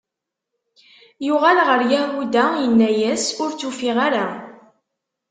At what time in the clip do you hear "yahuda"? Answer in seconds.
1.91-2.45